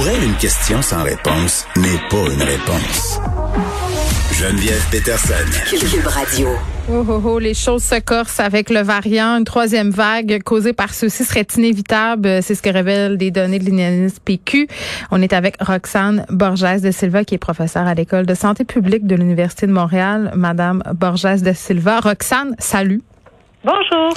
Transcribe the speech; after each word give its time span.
Pour 0.00 0.08
elle, 0.08 0.24
une 0.24 0.36
question 0.36 0.80
sans 0.80 1.02
réponse 1.02 1.66
n'est 1.76 2.00
pas 2.08 2.32
une 2.32 2.42
réponse. 2.42 3.20
Geneviève 4.32 4.82
Peterson. 4.90 5.34
Cube 5.68 6.06
Radio. 6.06 6.48
Oh, 6.90 7.04
oh, 7.06 7.22
oh, 7.22 7.38
les 7.38 7.52
choses 7.52 7.82
se 7.82 8.00
corsent 8.00 8.40
avec 8.40 8.70
le 8.70 8.80
variant. 8.80 9.36
Une 9.36 9.44
troisième 9.44 9.90
vague 9.90 10.42
causée 10.42 10.72
par 10.72 10.94
ceci 10.94 11.26
serait 11.26 11.46
inévitable. 11.54 12.42
C'est 12.42 12.54
ce 12.54 12.62
que 12.62 12.70
révèlent 12.70 13.18
des 13.18 13.30
données 13.30 13.58
de 13.58 13.70
l'INSPQ. 13.70 14.68
On 15.10 15.20
est 15.20 15.34
avec 15.34 15.56
Roxane 15.60 16.24
Borges 16.30 16.80
de 16.80 16.92
Silva, 16.92 17.26
qui 17.26 17.34
est 17.34 17.38
professeure 17.38 17.86
à 17.86 17.92
l'École 17.92 18.24
de 18.24 18.34
santé 18.34 18.64
publique 18.64 19.06
de 19.06 19.16
l'Université 19.16 19.66
de 19.66 19.72
Montréal. 19.72 20.32
Madame 20.34 20.82
Borges 20.94 21.42
de 21.42 21.52
Silva. 21.52 22.00
Roxane, 22.00 22.56
salut. 22.58 23.02
Bonjour. 23.62 24.14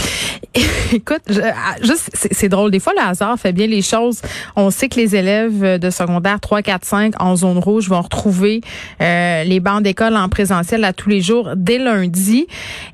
Écoute, 0.93 1.21
ah, 1.43 1.75
juste 1.81 2.09
c'est 2.13 2.47
drôle. 2.47 2.71
Des 2.71 2.79
fois, 2.79 2.93
le 2.95 3.01
hasard 3.01 3.37
fait 3.37 3.51
bien 3.51 3.67
les 3.67 3.81
choses. 3.81 4.21
On 4.55 4.69
sait 4.69 4.87
que 4.87 4.95
les 4.95 5.17
élèves 5.17 5.79
de 5.79 5.89
secondaire 5.89 6.39
3, 6.39 6.61
4, 6.61 6.85
5 6.85 7.13
en 7.21 7.35
zone 7.35 7.57
rouge 7.57 7.89
vont 7.89 8.01
retrouver 8.01 8.61
euh, 9.01 9.43
les 9.43 9.59
bancs 9.59 9.83
d'école 9.83 10.15
en 10.15 10.29
présentiel 10.29 10.85
à 10.85 10.93
tous 10.93 11.09
les 11.09 11.19
jours 11.19 11.51
dès 11.57 11.77
lundi. 11.77 12.47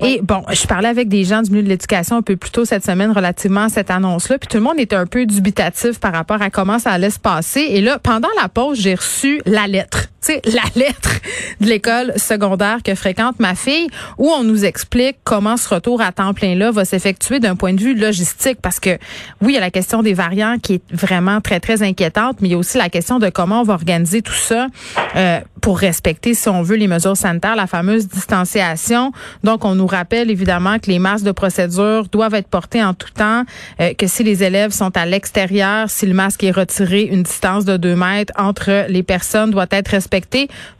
Et 0.04 0.22
bon, 0.24 0.44
je 0.52 0.66
parlais 0.66 0.88
avec 0.88 1.08
des 1.08 1.24
gens 1.24 1.44
du 1.44 1.52
milieu 1.52 1.64
de 1.64 1.70
l'éducation 1.70 2.18
un 2.18 2.22
peu 2.24 2.36
plus 2.36 2.52
tôt 2.52 2.66
cette 2.66 2.86
semaine 2.86 3.12
relativement 3.12 3.66
à 3.66 3.70
cette 3.70 3.92
annonce-là. 3.92 4.40
Puis 4.40 4.48
tout 4.48 4.58
le 4.58 4.64
monde 4.64 4.80
était 4.80 4.96
un 4.96 5.06
peu 5.06 5.28
dubitatif 5.28 6.00
par 6.00 6.14
rapport 6.14 6.42
à 6.42 6.50
comment 6.50 6.80
ça 6.80 6.92
allait 6.92 7.12
se 7.12 7.20
passer. 7.20 7.62
Et 7.62 7.82
là, 7.82 8.00
pendant 8.00 8.30
la 8.42 8.50
pause, 8.50 8.80
j'ai 8.80 8.96
reçu 8.96 9.42
la 9.46 9.68
lettre 9.68 10.09
tu 10.22 10.34
sais, 10.34 10.42
la 10.46 10.64
lettre 10.76 11.20
de 11.62 11.68
l'école 11.68 12.14
secondaire 12.18 12.84
que 12.84 12.94
fréquente 12.96 13.40
ma 13.40 13.56
fille, 13.56 13.88
où 14.18 14.30
on 14.30 14.44
nous 14.44 14.66
explique 14.66 15.18
comment 15.24 15.56
ce 15.56 15.74
retour 15.74 16.02
à 16.02 16.12
temps 16.12 16.34
plein-là 16.34 16.72
va 16.72 16.84
s'effectuer 16.84 17.40
d'un 17.40 17.56
point 17.56 17.74
de 17.74 17.80
vue 17.80 17.96
logistique. 17.96 18.60
Parce 18.62 18.80
que, 18.80 18.98
oui, 19.42 19.54
il 19.54 19.54
y 19.54 19.58
a 19.58 19.62
la 19.62 19.72
question 19.72 20.04
des 20.04 20.14
variants 20.14 20.58
qui 20.62 20.76
est 20.76 20.82
vraiment 20.92 21.40
très, 21.40 21.60
très 21.60 21.84
inquiétante, 21.84 22.38
mais 22.42 22.50
il 22.50 22.52
y 22.52 22.56
a 22.56 22.58
aussi 22.58 22.78
la 22.78 22.90
question 22.90 23.20
de 23.20 23.30
comment 23.30 23.62
on 23.62 23.64
va 23.64 23.74
organiser 23.74 24.22
tout 24.22 24.34
ça 24.34 24.68
euh, 25.16 25.40
pour 25.62 25.80
respecter, 25.80 26.34
si 26.34 26.50
on 26.50 26.64
veut, 26.64 26.76
les 26.76 26.88
mesures 26.88 27.18
sanitaires, 27.18 27.56
la 27.56 27.68
fameuse 27.68 28.08
distanciation. 28.08 29.12
Donc, 29.44 29.64
on 29.64 29.76
nous 29.76 29.88
rappelle 29.88 30.30
évidemment 30.30 30.80
que 30.80 30.88
les 30.88 31.00
masques 31.00 31.26
de 31.26 31.32
procédure 31.32 32.08
doivent 32.10 32.36
être 32.36 32.48
portés 32.48 32.84
en 32.84 32.94
tout 32.94 33.12
temps, 33.12 33.44
euh, 33.80 33.94
que 33.94 34.08
si 34.08 34.24
les 34.24 34.44
élèves 34.44 34.72
sont 34.72 34.96
à 34.98 35.06
l'extérieur, 35.06 35.90
si 35.90 36.06
le 36.06 36.14
masque 36.14 36.44
est 36.44 36.52
retiré, 36.52 37.04
une 37.04 37.24
distance 37.24 37.64
de 37.64 37.78
deux 37.78 37.96
mètres 37.96 38.34
entre 38.38 38.86
les 38.90 39.04
personnes 39.04 39.52
doit 39.52 39.68
être 39.72 39.90
respectée 39.90 40.09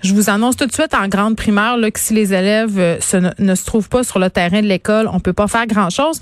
je 0.04 0.14
vous 0.14 0.30
annonce 0.30 0.56
tout 0.56 0.66
de 0.66 0.74
suite 0.74 0.94
en 0.94 1.08
grande 1.08 1.36
primaire 1.36 1.78
là, 1.78 1.92
que 1.92 2.00
si 2.00 2.14
les 2.14 2.34
élèves 2.34 2.78
euh, 2.78 3.32
ne, 3.40 3.56
se 3.56 3.66
trouvent 3.66 3.90
pas 3.90 4.04
sur 4.04 4.20
le 4.20 4.30
terrain 4.30 4.62
de 4.62 4.68
l'école, 4.68 5.10
on 5.12 5.20
peut 5.20 5.34
pas 5.34 5.48
faire 5.48 5.68
grand-chose. 5.68 6.20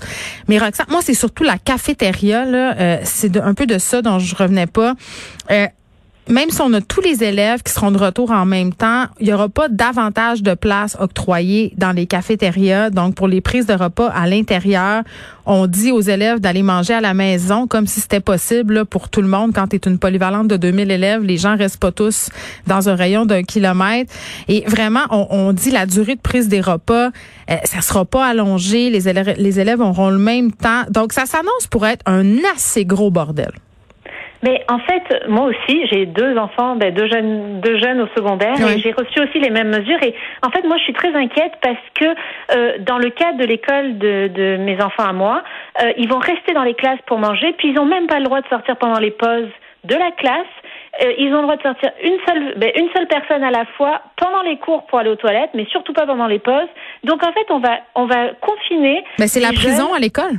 Mais 0.48 0.58
Roxane, 0.58 0.86
moi, 0.90 1.00
c'est 1.02 1.14
surtout 1.14 1.44
la 1.44 1.58
cafétéria. 1.58 2.44
Là, 2.44 2.76
euh, 2.78 2.98
c'est 3.04 3.36
un 3.36 3.54
peu 3.54 3.66
de 3.66 3.78
ça 3.78 4.02
dont 4.02 4.18
je 4.18 4.34
revenais 4.34 4.66
pas. 4.66 4.94
Euh, 5.50 5.66
même 6.28 6.50
si 6.50 6.60
on 6.60 6.72
a 6.74 6.80
tous 6.80 7.00
les 7.00 7.24
élèves 7.24 7.62
qui 7.62 7.72
seront 7.72 7.90
de 7.90 7.98
retour 7.98 8.30
en 8.30 8.44
même 8.44 8.74
temps, 8.74 9.06
il 9.18 9.26
n'y 9.26 9.32
aura 9.32 9.48
pas 9.48 9.68
davantage 9.68 10.42
de 10.42 10.54
places 10.54 10.96
octroyées 11.00 11.72
dans 11.76 11.92
les 11.92 12.06
cafétérias. 12.06 12.90
Donc, 12.90 13.14
pour 13.14 13.28
les 13.28 13.40
prises 13.40 13.66
de 13.66 13.72
repas 13.72 14.08
à 14.08 14.26
l'intérieur, 14.26 15.02
on 15.46 15.66
dit 15.66 15.90
aux 15.90 16.00
élèves 16.00 16.40
d'aller 16.40 16.62
manger 16.62 16.94
à 16.94 17.00
la 17.00 17.14
maison 17.14 17.66
comme 17.66 17.86
si 17.86 18.00
c'était 18.00 18.20
possible 18.20 18.84
pour 18.84 19.08
tout 19.08 19.22
le 19.22 19.28
monde. 19.28 19.52
Quand 19.54 19.68
tu 19.68 19.76
es 19.76 19.80
une 19.86 19.98
polyvalente 19.98 20.48
de 20.48 20.56
2000 20.56 20.90
élèves, 20.90 21.22
les 21.22 21.38
gens 21.38 21.56
restent 21.56 21.80
pas 21.80 21.92
tous 21.92 22.28
dans 22.66 22.88
un 22.88 22.94
rayon 22.94 23.24
d'un 23.24 23.42
kilomètre. 23.42 24.12
Et 24.48 24.64
vraiment, 24.66 25.06
on, 25.10 25.52
dit 25.54 25.70
la 25.70 25.86
durée 25.86 26.16
de 26.16 26.20
prise 26.20 26.48
des 26.48 26.60
repas, 26.60 27.08
euh, 27.50 27.54
ça 27.64 27.80
sera 27.80 28.04
pas 28.04 28.26
allongé. 28.26 28.90
Les 28.90 29.08
élèves 29.08 29.80
auront 29.80 30.10
le 30.10 30.18
même 30.18 30.52
temps. 30.52 30.82
Donc, 30.90 31.14
ça 31.14 31.24
s'annonce 31.24 31.66
pour 31.70 31.86
être 31.86 32.02
un 32.06 32.36
assez 32.54 32.84
gros 32.84 33.10
bordel. 33.10 33.52
Mais 34.42 34.64
en 34.68 34.78
fait, 34.78 35.28
moi 35.28 35.46
aussi, 35.46 35.86
j'ai 35.90 36.06
deux 36.06 36.36
enfants, 36.36 36.76
ben, 36.76 36.94
deux 36.94 37.08
jeunes, 37.08 37.60
deux 37.60 37.78
jeunes 37.78 38.00
au 38.00 38.06
secondaire, 38.16 38.54
et 38.60 38.78
j'ai 38.78 38.92
reçu 38.92 39.20
aussi 39.20 39.40
les 39.40 39.50
mêmes 39.50 39.68
mesures. 39.68 40.02
Et 40.02 40.14
en 40.42 40.50
fait, 40.50 40.62
moi, 40.64 40.76
je 40.78 40.84
suis 40.84 40.92
très 40.92 41.14
inquiète 41.14 41.54
parce 41.60 41.76
que 41.94 42.04
euh, 42.54 42.78
dans 42.80 42.98
le 42.98 43.10
cadre 43.10 43.38
de 43.38 43.44
l'école 43.44 43.98
de, 43.98 44.28
de, 44.28 44.56
mes 44.58 44.80
enfants 44.82 45.08
à 45.08 45.12
moi, 45.12 45.42
euh, 45.82 45.92
ils 45.96 46.08
vont 46.08 46.18
rester 46.18 46.52
dans 46.52 46.62
les 46.62 46.74
classes 46.74 47.00
pour 47.06 47.18
manger, 47.18 47.52
puis 47.58 47.68
ils 47.68 47.74
n'ont 47.74 47.84
même 47.84 48.06
pas 48.06 48.18
le 48.18 48.24
droit 48.24 48.40
de 48.40 48.48
sortir 48.48 48.76
pendant 48.76 49.00
les 49.00 49.10
pauses 49.10 49.50
de 49.84 49.94
la 49.94 50.10
classe. 50.12 50.46
Euh, 51.02 51.12
ils 51.18 51.32
ont 51.34 51.38
le 51.38 51.42
droit 51.42 51.56
de 51.56 51.62
sortir 51.62 51.90
une 52.02 52.18
seule, 52.26 52.54
ben, 52.56 52.70
une 52.76 52.88
seule 52.94 53.06
personne 53.08 53.42
à 53.42 53.50
la 53.50 53.64
fois 53.76 54.02
pendant 54.16 54.42
les 54.42 54.56
cours 54.58 54.86
pour 54.86 54.98
aller 54.98 55.10
aux 55.10 55.16
toilettes, 55.16 55.50
mais 55.54 55.66
surtout 55.66 55.92
pas 55.92 56.06
pendant 56.06 56.26
les 56.26 56.38
pauses. 56.38 56.68
Donc 57.04 57.24
en 57.24 57.32
fait, 57.32 57.46
on 57.50 57.58
va, 57.58 57.78
on 57.94 58.06
va 58.06 58.30
confiner. 58.40 59.04
Mais 59.18 59.26
c'est 59.26 59.40
la 59.40 59.52
prison 59.52 59.94
à 59.94 59.98
l'école. 59.98 60.38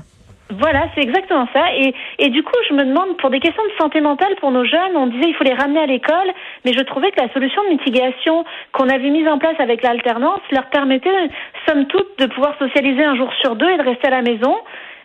Voilà, 0.52 0.88
c'est 0.96 1.02
exactement 1.02 1.48
ça. 1.54 1.74
Et, 1.76 1.94
et 2.18 2.30
du 2.30 2.42
coup, 2.42 2.58
je 2.68 2.74
me 2.74 2.84
demande, 2.84 3.18
pour 3.18 3.30
des 3.30 3.40
questions 3.40 3.64
de 3.64 3.72
santé 3.80 4.02
mentale 4.02 4.36
pour 4.40 4.50
nos 4.50 4.66
jeunes, 4.66 4.96
on 4.96 5.06
disait 5.06 5.30
il 5.30 5.36
faut 5.36 5.44
les 5.44 5.54
ramener 5.54 5.80
à 5.80 5.86
l'école, 5.86 6.32
mais 6.66 6.74
je 6.74 6.82
trouvais 6.82 7.12
que 7.12 7.22
la 7.22 7.32
solution 7.34 7.64
de 7.66 7.70
mitigation 7.70 8.44
qu'on 8.72 8.90
avait 8.90 9.12
mise 9.12 9.28
en 9.28 9.38
place 9.38 9.60
avec 9.60 9.84
l'alternance 9.84 10.42
leur 10.52 10.66
permettait, 10.72 11.30
somme 11.68 11.86
toute, 11.86 12.18
de 12.18 12.26
pouvoir 12.26 12.58
socialiser 12.58 13.04
un 13.04 13.16
jour 13.16 13.32
sur 13.42 13.56
deux 13.56 13.70
et 13.70 13.78
de 13.78 13.84
rester 13.84 14.08
à 14.08 14.12
la 14.12 14.22
maison. 14.24 14.58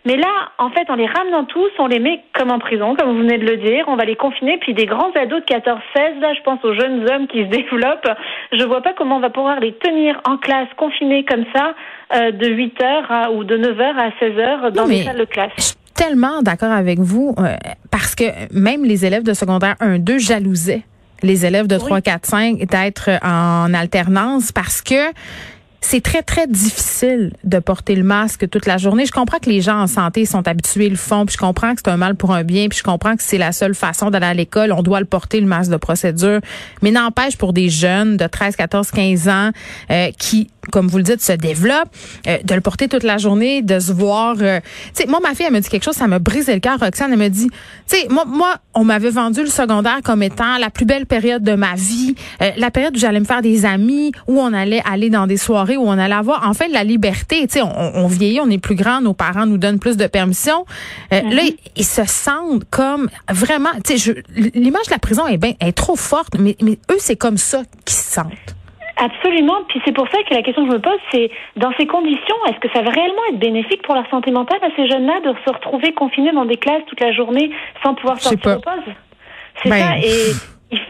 Mais 0.05 0.17
là, 0.17 0.51
en 0.59 0.69
fait, 0.69 0.89
en 0.89 0.95
les 0.95 1.07
ramenant 1.07 1.45
tous, 1.45 1.69
on 1.79 1.87
les 1.87 1.99
met 1.99 2.21
comme 2.33 2.51
en 2.51 2.59
prison, 2.59 2.95
comme 2.95 3.09
vous 3.09 3.19
venez 3.19 3.39
de 3.39 3.45
le 3.45 3.57
dire. 3.57 3.85
On 3.87 3.95
va 3.95 4.05
les 4.05 4.15
confiner. 4.15 4.57
Puis 4.59 4.75
des 4.75 4.85
grands 4.85 5.11
ados 5.15 5.41
de 5.41 5.45
14, 5.45 5.79
16, 5.95 6.21
là, 6.21 6.33
je 6.35 6.41
pense 6.41 6.63
aux 6.63 6.73
jeunes 6.73 7.09
hommes 7.09 7.27
qui 7.27 7.39
se 7.39 7.47
développent. 7.49 8.09
Je 8.51 8.63
vois 8.65 8.81
pas 8.81 8.93
comment 8.93 9.17
on 9.17 9.21
va 9.21 9.31
pouvoir 9.31 9.59
les 9.59 9.73
tenir 9.73 10.21
en 10.25 10.37
classe, 10.37 10.67
confinés 10.77 11.25
comme 11.25 11.45
ça, 11.55 11.73
euh, 12.15 12.31
de 12.31 12.47
8 12.47 12.81
heures 12.83 13.33
ou 13.33 13.43
de 13.43 13.57
9 13.57 13.79
heures 13.79 13.97
à 13.97 14.11
16 14.19 14.37
heures 14.37 14.71
dans 14.71 14.85
les 14.85 15.03
salles 15.03 15.17
de 15.17 15.25
classe. 15.25 15.51
Je 15.57 15.63
suis 15.63 15.75
tellement 15.95 16.41
d'accord 16.43 16.71
avec 16.71 16.99
vous 16.99 17.33
euh, 17.39 17.55
parce 17.89 18.13
que 18.13 18.25
même 18.53 18.85
les 18.85 19.05
élèves 19.05 19.23
de 19.23 19.33
secondaire 19.33 19.75
1, 19.79 19.99
2 19.99 20.19
jalousaient 20.19 20.83
les 21.23 21.45
élèves 21.45 21.67
de 21.67 21.77
3, 21.77 22.01
4, 22.01 22.25
5 22.25 22.57
d'être 22.65 23.09
en 23.23 23.73
alternance 23.73 24.51
parce 24.51 24.81
que 24.81 25.11
c'est 25.87 26.01
très, 26.01 26.23
très 26.23 26.47
difficile 26.47 27.31
de 27.43 27.59
porter 27.59 27.95
le 27.95 28.03
masque 28.03 28.49
toute 28.49 28.65
la 28.65 28.77
journée. 28.77 29.05
Je 29.05 29.11
comprends 29.11 29.37
que 29.37 29.49
les 29.49 29.61
gens 29.61 29.81
en 29.81 29.87
santé 29.87 30.25
sont 30.25 30.47
habitués, 30.47 30.89
le 30.89 30.95
font, 30.95 31.27
puis 31.27 31.33
je 31.33 31.37
comprends 31.37 31.75
que 31.75 31.81
c'est 31.85 31.91
un 31.91 31.97
mal 31.97 32.15
pour 32.15 32.33
un 32.33 32.43
bien, 32.43 32.67
puis 32.69 32.79
je 32.79 32.83
comprends 32.83 33.15
que 33.15 33.21
c'est 33.21 33.37
la 33.37 33.51
seule 33.51 33.75
façon 33.75 34.09
d'aller 34.09 34.25
à 34.25 34.33
l'école. 34.33 34.71
On 34.71 34.81
doit 34.81 34.99
le 34.99 35.05
porter, 35.05 35.39
le 35.39 35.45
masque 35.45 35.69
de 35.69 35.77
procédure. 35.77 36.39
Mais 36.81 36.89
n'empêche 36.89 37.37
pour 37.37 37.53
des 37.53 37.69
jeunes 37.69 38.17
de 38.17 38.25
13, 38.25 38.55
14, 38.55 38.89
15 38.89 39.29
ans 39.29 39.51
euh, 39.91 40.09
qui 40.17 40.49
comme 40.71 40.87
vous 40.87 40.97
le 40.97 41.03
dites, 41.03 41.21
se 41.21 41.33
développent, 41.33 41.89
euh, 42.27 42.37
de 42.43 42.55
le 42.55 42.61
porter 42.61 42.87
toute 42.87 43.03
la 43.03 43.17
journée, 43.17 43.61
de 43.61 43.79
se 43.79 43.91
voir. 43.91 44.35
Euh, 44.41 44.59
tu 44.95 45.03
sais, 45.03 45.07
moi, 45.07 45.19
ma 45.21 45.35
fille, 45.35 45.45
elle 45.47 45.53
me 45.53 45.59
dit 45.59 45.69
quelque 45.69 45.83
chose, 45.83 45.95
ça 45.95 46.07
m'a 46.07 46.19
brisé 46.19 46.53
le 46.53 46.59
cœur. 46.59 46.79
Roxane, 46.79 47.11
elle 47.13 47.19
me 47.19 47.29
dit, 47.29 47.49
tu 47.89 47.97
sais, 47.97 48.07
moi, 48.09 48.25
moi, 48.25 48.55
on 48.73 48.83
m'avait 48.83 49.09
vendu 49.09 49.41
le 49.41 49.49
secondaire 49.49 49.99
comme 50.03 50.23
étant 50.23 50.57
la 50.57 50.69
plus 50.69 50.85
belle 50.85 51.05
période 51.05 51.43
de 51.43 51.53
ma 51.53 51.75
vie, 51.75 52.15
la 52.57 52.71
période 52.71 52.95
où 52.95 52.99
j'allais 52.99 53.19
me 53.19 53.25
faire 53.25 53.41
des 53.41 53.65
amis, 53.65 54.11
où 54.27 54.39
on 54.39 54.53
allait 54.53 54.81
aller 54.89 55.09
dans 55.09 55.27
des 55.27 55.37
soirées 55.37 55.77
où 55.77 55.83
on 55.83 55.97
allait 55.97 56.13
avoir 56.13 56.47
enfin 56.47 56.65
la 56.71 56.83
liberté. 56.83 57.47
Tu 57.47 57.59
sais, 57.59 57.61
on, 57.61 58.07
vieillit, 58.07 58.39
on 58.41 58.49
est 58.49 58.57
plus 58.57 58.75
grand, 58.75 59.01
nos 59.01 59.13
parents 59.13 59.45
nous 59.45 59.57
donnent 59.57 59.79
plus 59.79 59.97
de 59.97 60.07
permission. 60.07 60.65
Euh, 61.13 61.21
là, 61.21 61.43
mm-hmm. 61.43 61.57
ils, 61.75 61.85
se 61.85 62.05
sentent 62.05 62.63
comme 62.69 63.09
vraiment. 63.29 63.69
Tu 63.83 63.97
sais, 63.97 64.23
l'image 64.53 64.87
de 64.87 64.91
la 64.91 64.99
prison 64.99 65.27
est, 65.27 65.37
bien, 65.37 65.53
est 65.59 65.71
trop 65.71 65.95
forte, 65.95 66.35
mais, 66.39 66.55
mais 66.61 66.77
eux, 66.91 66.97
c'est 66.99 67.15
comme 67.15 67.37
ça 67.37 67.63
qu'ils 67.85 67.95
se 67.95 68.11
sentent. 68.11 68.55
Absolument. 68.97 69.61
Puis 69.67 69.81
c'est 69.85 69.91
pour 69.91 70.07
ça 70.09 70.23
que 70.23 70.33
la 70.33 70.41
question 70.41 70.65
que 70.65 70.71
je 70.71 70.75
me 70.77 70.81
pose, 70.81 70.99
c'est 71.11 71.29
dans 71.57 71.71
ces 71.77 71.85
conditions, 71.85 72.35
est-ce 72.47 72.59
que 72.59 72.69
ça 72.73 72.81
va 72.81 72.91
réellement 72.91 73.21
être 73.29 73.39
bénéfique 73.39 73.81
pour 73.81 73.95
leur 73.95 74.09
santé 74.09 74.31
mentale 74.31 74.59
à 74.61 74.69
ces 74.75 74.87
jeunes-là 74.87 75.19
de 75.21 75.33
se 75.45 75.51
retrouver 75.51 75.93
confinés 75.93 76.31
dans 76.31 76.45
des 76.45 76.57
classes 76.57 76.83
toute 76.87 77.01
la 77.01 77.11
journée 77.11 77.51
sans 77.83 77.93
pouvoir 77.93 78.19
sortir 78.21 78.57
aux 78.57 78.61
pauses 78.61 78.93
C'est 79.61 79.69
ben, 79.69 79.79
ça. 79.79 79.97
Et 79.97 80.33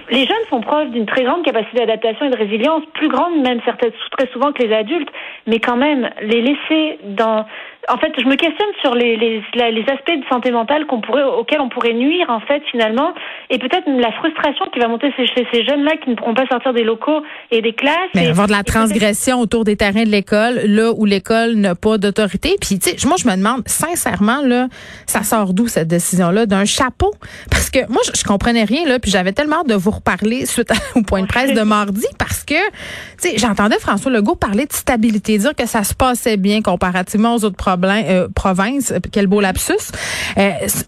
les 0.09 0.25
jeunes 0.25 0.45
font 0.49 0.61
preuve 0.61 0.91
d'une 0.91 1.05
très 1.05 1.23
grande 1.23 1.43
capacité 1.43 1.79
d'adaptation 1.79 2.27
et 2.27 2.29
de 2.29 2.37
résilience, 2.37 2.83
plus 2.93 3.09
grande 3.09 3.41
même 3.41 3.59
certaines, 3.65 3.91
très 4.11 4.27
souvent 4.31 4.51
que 4.51 4.63
les 4.63 4.73
adultes, 4.73 5.09
mais 5.47 5.59
quand 5.59 5.75
même 5.75 6.09
les 6.21 6.41
laisser 6.41 6.99
dans 7.03 7.45
en 7.87 7.97
fait, 7.97 8.11
je 8.17 8.25
me 8.25 8.35
questionne 8.35 8.69
sur 8.81 8.95
les, 8.95 9.15
les, 9.17 9.43
les 9.53 9.85
aspects 9.89 10.17
de 10.17 10.25
santé 10.29 10.51
mentale 10.51 10.85
qu'on 10.87 11.01
pourrait, 11.01 11.23
auxquels 11.23 11.61
on 11.61 11.69
pourrait 11.69 11.93
nuire, 11.93 12.25
en 12.29 12.39
fait, 12.39 12.61
finalement, 12.71 13.13
et 13.49 13.59
peut-être 13.59 13.83
la 13.87 14.11
frustration 14.13 14.65
qui 14.73 14.79
va 14.79 14.87
monter 14.87 15.11
chez, 15.15 15.47
ces 15.51 15.65
jeunes-là 15.65 15.91
qui 16.03 16.09
ne 16.09 16.15
pourront 16.15 16.33
pas 16.33 16.47
sortir 16.47 16.73
des 16.73 16.83
locaux 16.83 17.21
et 17.51 17.61
des 17.61 17.73
classes. 17.73 18.09
Mais 18.15 18.27
avoir 18.27 18.47
de 18.47 18.53
la 18.53 18.63
transgression 18.63 19.39
autour 19.39 19.65
des 19.65 19.75
terrains 19.75 20.03
de 20.03 20.09
l'école, 20.09 20.61
là 20.65 20.91
où 20.95 21.05
l'école 21.05 21.55
n'a 21.55 21.75
pas 21.75 21.97
d'autorité. 21.97 22.55
Puis, 22.59 22.79
tu 22.79 22.89
sais, 22.89 23.07
moi, 23.07 23.17
je 23.17 23.27
me 23.27 23.35
demande, 23.35 23.63
sincèrement, 23.67 24.41
là, 24.41 24.67
ça 25.05 25.23
sort 25.23 25.53
d'où 25.53 25.67
cette 25.67 25.87
décision-là? 25.87 26.45
D'un 26.45 26.65
chapeau? 26.65 27.13
Parce 27.51 27.69
que 27.69 27.79
moi, 27.89 28.01
je, 28.13 28.23
comprenais 28.23 28.63
rien, 28.63 28.85
là, 28.87 28.99
puis 28.99 29.11
j'avais 29.11 29.33
tellement 29.33 29.57
hâte 29.57 29.69
de 29.69 29.75
vous 29.75 29.91
reparler 29.91 30.45
suite 30.45 30.71
au 30.95 31.03
point 31.03 31.21
de 31.21 31.27
presse 31.27 31.53
de 31.53 31.61
mardi, 31.61 32.07
parce 32.17 32.43
que, 32.43 32.55
tu 32.55 33.29
sais, 33.29 33.37
j'entendais 33.37 33.77
François 33.79 34.11
Legault 34.11 34.35
parler 34.35 34.65
de 34.65 34.73
stabilité, 34.73 35.37
dire 35.37 35.53
que 35.55 35.67
ça 35.67 35.83
se 35.83 35.93
passait 35.93 36.37
bien 36.37 36.61
comparativement 36.61 37.35
aux 37.35 37.45
autres 37.45 37.55
provinces 37.55 37.74
problème, 37.77 38.27
province. 38.33 38.93
Quel 39.11 39.27
beau 39.27 39.41
lapsus. 39.41 39.91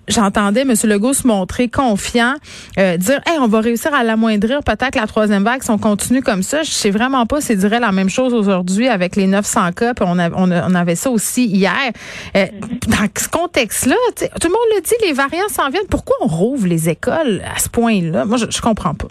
J'entendais 0.08 0.62
M. 0.62 0.74
Legault 0.84 1.14
se 1.14 1.28
montrer 1.28 1.70
confiant, 1.70 2.36
dire, 2.78 3.22
hey, 3.26 3.38
on 3.40 3.48
va 3.48 3.62
réussir 3.62 3.94
à 3.94 4.04
l'amoindrir 4.04 4.64
peut-être 4.64 4.96
la 4.96 5.08
troisième 5.08 5.44
vague 5.44 5.64
si 5.64 5.70
on 5.70 5.78
continue 5.78 6.22
comme 6.22 6.44
ça. 6.44 6.64
Je 6.64 6.72
sais 6.72 6.90
vraiment 6.90 7.26
pas 7.26 7.42
s'il 7.42 7.58
dirait 7.58 7.80
la 7.80 7.92
même 7.92 8.10
chose 8.10 8.34
aujourd'hui 8.34 8.88
avec 8.88 9.16
les 9.16 9.28
900 9.28 9.72
cas. 9.74 9.94
Puis 9.94 10.06
on, 10.08 10.18
on, 10.18 10.76
avait 10.76 10.96
ça 10.96 11.10
aussi 11.10 11.46
hier. 11.46 11.92
dans 12.34 13.08
ce 13.18 13.28
contexte-là, 13.30 13.96
tout 14.16 14.48
le 14.48 14.54
monde 14.54 14.76
le 14.76 14.82
dit, 14.82 14.96
les 15.06 15.14
variants 15.14 15.50
s'en 15.50 15.70
viennent. 15.70 15.88
Pourquoi 15.90 16.16
on 16.22 16.28
rouvre 16.28 16.68
les 16.68 16.90
écoles 16.90 17.42
à 17.56 17.60
ce 17.60 17.70
point-là? 17.70 18.26
Moi, 18.26 18.38
je, 18.38 18.46
je 18.50 18.62
comprends 18.62 18.94
pas. 18.94 19.08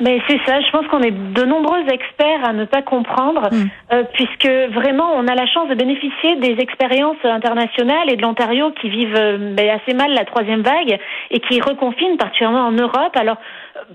Mais 0.00 0.20
c'est 0.28 0.38
ça, 0.46 0.60
je 0.60 0.70
pense 0.70 0.86
qu'on 0.86 1.00
est 1.00 1.10
de 1.10 1.44
nombreux 1.44 1.80
experts 1.90 2.44
à 2.44 2.52
ne 2.52 2.64
pas 2.64 2.82
comprendre, 2.82 3.48
mm. 3.50 3.66
euh, 3.92 4.02
puisque 4.12 4.48
vraiment 4.72 5.12
on 5.16 5.26
a 5.26 5.34
la 5.34 5.46
chance 5.46 5.68
de 5.68 5.74
bénéficier 5.74 6.36
des 6.36 6.56
expériences 6.60 7.16
internationales 7.24 8.08
et 8.08 8.16
de 8.16 8.22
l'Ontario 8.22 8.70
qui 8.80 8.90
vivent 8.90 9.16
euh, 9.16 9.54
ben, 9.54 9.68
assez 9.70 9.94
mal 9.94 10.12
la 10.14 10.24
troisième 10.24 10.62
vague 10.62 10.98
et 11.30 11.40
qui 11.40 11.60
reconfinent 11.60 12.16
particulièrement 12.16 12.66
en 12.66 12.72
Europe. 12.72 13.16
Alors 13.16 13.38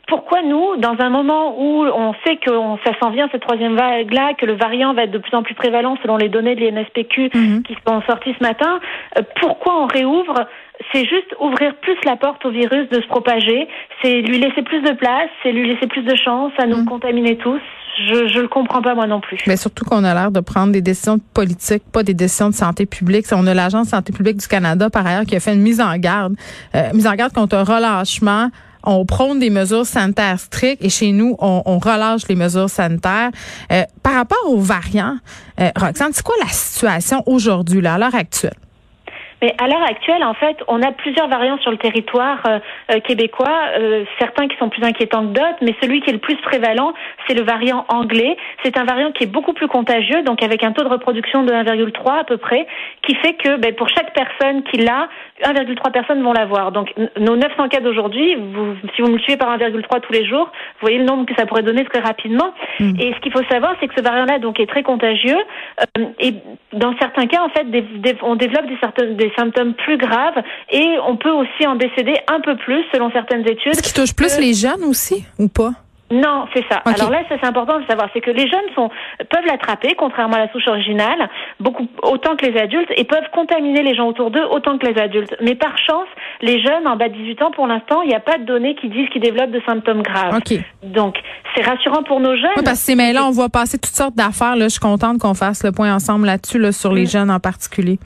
pourquoi 0.07 0.41
nous, 0.41 0.77
dans 0.77 0.95
un 0.99 1.09
moment 1.09 1.55
où 1.59 1.85
on 1.85 2.13
sait 2.25 2.37
que 2.37 2.51
ça 2.85 2.91
s'en 2.99 3.11
vient 3.11 3.29
cette 3.31 3.41
troisième 3.41 3.75
vague-là, 3.75 4.33
que 4.33 4.45
le 4.45 4.53
variant 4.53 4.93
va 4.93 5.03
être 5.03 5.11
de 5.11 5.17
plus 5.17 5.35
en 5.35 5.43
plus 5.43 5.53
prévalent 5.53 5.97
selon 6.01 6.17
les 6.17 6.29
données 6.29 6.55
de 6.55 6.61
l'INSPQ 6.61 7.27
mm-hmm. 7.27 7.61
qui 7.63 7.75
sont 7.87 8.01
sorties 8.07 8.35
ce 8.37 8.43
matin, 8.43 8.79
euh, 9.17 9.21
pourquoi 9.39 9.81
on 9.81 9.87
réouvre? 9.87 10.47
C'est 10.91 11.05
juste 11.05 11.35
ouvrir 11.39 11.75
plus 11.75 11.97
la 12.05 12.15
porte 12.15 12.43
au 12.45 12.51
virus 12.51 12.89
de 12.89 13.01
se 13.01 13.07
propager, 13.07 13.67
c'est 14.01 14.21
lui 14.21 14.39
laisser 14.39 14.63
plus 14.63 14.81
de 14.81 14.91
place, 14.91 15.29
c'est 15.43 15.51
lui 15.51 15.71
laisser 15.71 15.87
plus 15.87 16.03
de 16.03 16.15
chance 16.15 16.51
à 16.57 16.65
nous 16.65 16.81
mm. 16.81 16.85
contaminer 16.85 17.37
tous. 17.37 17.61
Je 18.09 18.27
je 18.27 18.39
le 18.39 18.47
comprends 18.47 18.81
pas 18.81 18.95
moi 18.95 19.05
non 19.05 19.21
plus. 19.21 19.37
Mais 19.45 19.55
surtout 19.55 19.85
qu'on 19.85 20.03
a 20.03 20.15
l'air 20.15 20.31
de 20.31 20.39
prendre 20.39 20.73
des 20.73 20.81
décisions 20.81 21.19
politiques, 21.35 21.83
pas 21.93 22.01
des 22.01 22.15
décisions 22.15 22.49
de 22.49 22.55
santé 22.55 22.87
publique. 22.87 23.27
On 23.31 23.45
a 23.45 23.53
l'agence 23.53 23.85
de 23.85 23.91
santé 23.91 24.11
publique 24.11 24.37
du 24.37 24.47
Canada 24.47 24.89
par 24.89 25.05
ailleurs 25.05 25.25
qui 25.25 25.35
a 25.35 25.39
fait 25.39 25.53
une 25.53 25.61
mise 25.61 25.79
en 25.79 25.95
garde, 25.97 26.33
euh, 26.75 26.91
mise 26.93 27.05
en 27.05 27.13
garde 27.13 27.33
contre 27.33 27.55
un 27.55 27.63
relâchement. 27.63 28.49
On 28.83 29.05
prône 29.05 29.39
des 29.39 29.49
mesures 29.49 29.85
sanitaires 29.85 30.39
strictes 30.39 30.83
et 30.83 30.89
chez 30.89 31.11
nous, 31.11 31.35
on, 31.39 31.61
on 31.65 31.79
relâche 31.79 32.27
les 32.27 32.35
mesures 32.35 32.69
sanitaires. 32.69 33.31
Euh, 33.71 33.83
par 34.01 34.15
rapport 34.15 34.45
aux 34.47 34.59
variants, 34.59 35.17
euh, 35.59 35.69
Roxane, 35.75 36.11
c'est 36.13 36.23
quoi 36.23 36.35
la 36.41 36.49
situation 36.49 37.23
aujourd'hui, 37.25 37.85
à 37.85 37.97
l'heure 37.97 38.15
actuelle? 38.15 38.53
Mais 39.43 39.53
à 39.57 39.67
l'heure 39.67 39.83
actuelle, 39.83 40.23
en 40.23 40.33
fait, 40.33 40.55
on 40.69 40.81
a 40.81 40.93
plusieurs 40.93 41.27
variants 41.27 41.57
sur 41.57 41.69
le 41.69 41.77
territoire 41.77 42.39
euh, 42.47 42.59
euh, 42.91 43.01
québécois, 43.01 43.59
euh, 43.77 44.05
certains 44.17 44.47
qui 44.47 44.55
sont 44.55 44.69
plus 44.69 44.81
inquiétants 44.85 45.27
que 45.27 45.33
d'autres, 45.33 45.57
mais 45.61 45.75
celui 45.81 45.99
qui 45.99 46.11
est 46.11 46.13
le 46.13 46.19
plus 46.19 46.37
prévalent, 46.37 46.93
c'est 47.27 47.33
le 47.33 47.43
variant 47.43 47.83
anglais. 47.89 48.37
C'est 48.63 48.77
un 48.77 48.85
variant 48.85 49.11
qui 49.11 49.25
est 49.25 49.27
beaucoup 49.27 49.51
plus 49.51 49.67
contagieux, 49.67 50.23
donc 50.23 50.41
avec 50.41 50.63
un 50.63 50.71
taux 50.71 50.85
de 50.85 50.87
reproduction 50.87 51.43
de 51.43 51.51
1,3 51.51 52.19
à 52.21 52.23
peu 52.23 52.37
près, 52.37 52.65
qui 53.05 53.15
fait 53.15 53.33
que 53.33 53.57
ben, 53.57 53.75
pour 53.75 53.89
chaque 53.89 54.13
personne 54.13 54.63
qui 54.63 54.77
l'a, 54.77 55.09
1,3 55.43 55.91
personnes 55.91 56.23
vont 56.23 56.33
l'avoir. 56.33 56.71
Donc 56.71 56.93
nos 57.17 57.35
900 57.35 57.69
cas 57.69 57.79
d'aujourd'hui, 57.81 58.35
vous, 58.35 58.75
si 58.95 59.01
vous 59.01 59.09
multipliez 59.09 59.37
par 59.37 59.57
1,3 59.57 60.01
tous 60.01 60.13
les 60.13 60.25
jours, 60.25 60.45
vous 60.45 60.81
voyez 60.81 60.97
le 60.97 61.05
nombre 61.05 61.25
que 61.25 61.35
ça 61.35 61.45
pourrait 61.45 61.63
donner 61.63 61.85
très 61.85 61.99
rapidement. 61.99 62.53
Mm. 62.79 62.99
Et 62.99 63.13
ce 63.13 63.19
qu'il 63.19 63.31
faut 63.31 63.43
savoir, 63.49 63.75
c'est 63.79 63.87
que 63.87 63.95
ce 63.95 64.03
variant-là 64.03 64.39
donc 64.39 64.59
est 64.59 64.67
très 64.67 64.83
contagieux 64.83 65.37
et 66.19 66.33
dans 66.73 66.97
certains 66.97 67.27
cas, 67.27 67.43
en 67.43 67.49
fait, 67.49 67.65
on 68.21 68.35
développe 68.35 68.65
des, 68.67 69.31
symptômes 69.35 69.73
plus 69.73 69.97
graves 69.97 70.41
et 70.71 70.95
on 71.07 71.17
peut 71.17 71.31
aussi 71.31 71.67
en 71.67 71.75
décéder 71.75 72.15
un 72.27 72.39
peu 72.39 72.55
plus 72.57 72.83
selon 72.93 73.11
certaines 73.11 73.47
études. 73.47 73.75
Ce 73.75 73.81
qui 73.81 73.93
touche 73.93 74.15
plus 74.15 74.39
les 74.39 74.53
jeunes 74.53 74.83
aussi 74.87 75.25
ou 75.39 75.47
pas? 75.47 75.71
Non, 76.13 76.45
c'est 76.53 76.63
ça. 76.69 76.77
Alors 76.85 77.09
là, 77.09 77.23
ça 77.27 77.35
c'est 77.41 77.47
important 77.47 77.79
de 77.79 77.85
savoir, 77.85 78.09
c'est 78.13 78.21
que 78.21 78.31
les 78.31 78.47
jeunes 78.47 78.69
sont 78.75 78.89
peuvent 79.29 79.45
l'attraper, 79.45 79.95
contrairement 79.95 80.35
à 80.35 80.45
la 80.45 80.51
souche 80.51 80.67
originale, 80.67 81.29
beaucoup 81.59 81.87
autant 82.03 82.35
que 82.35 82.45
les 82.45 82.59
adultes, 82.59 82.91
et 82.95 83.03
peuvent 83.03 83.29
contaminer 83.33 83.81
les 83.81 83.95
gens 83.95 84.07
autour 84.07 84.31
d'eux 84.31 84.45
autant 84.51 84.77
que 84.77 84.85
les 84.85 84.99
adultes. 85.01 85.35
Mais 85.41 85.55
par 85.55 85.75
chance, 85.77 86.07
les 86.41 86.61
jeunes 86.61 86.87
en 86.87 86.95
bas 86.95 87.09
de 87.09 87.15
18 87.15 87.41
ans, 87.41 87.51
pour 87.51 87.67
l'instant, 87.67 88.01
il 88.03 88.09
n'y 88.09 88.15
a 88.15 88.19
pas 88.19 88.37
de 88.37 88.45
données 88.45 88.75
qui 88.75 88.89
disent 88.89 89.09
qu'ils 89.09 89.21
développent 89.21 89.51
de 89.51 89.61
symptômes 89.65 90.03
graves. 90.03 90.39
Donc, 90.83 91.17
c'est 91.55 91.65
rassurant 91.65 92.03
pour 92.03 92.19
nos 92.19 92.35
jeunes. 92.35 92.51
Oui, 92.57 92.63
parce 92.63 92.85
que 92.85 92.93
mais 92.95 93.13
là, 93.13 93.25
on 93.25 93.31
voit 93.31 93.49
passer 93.49 93.77
toutes 93.77 93.95
sortes 93.95 94.15
d'affaires. 94.15 94.55
Là, 94.55 94.65
je 94.65 94.69
suis 94.69 94.79
contente 94.79 95.19
qu'on 95.19 95.33
fasse 95.33 95.63
le 95.63 95.71
point 95.71 95.93
ensemble 95.93 96.27
là-dessus, 96.27 96.59
là, 96.59 96.71
sur 96.71 96.93
les 96.93 97.03
mm. 97.03 97.07
jeunes 97.07 97.31
en 97.31 97.39
particulier. 97.39 97.97